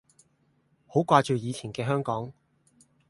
[0.87, 2.33] 好掛住以前嘅香港